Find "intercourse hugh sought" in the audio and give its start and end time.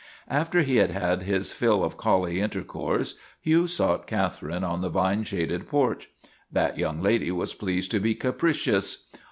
2.39-4.07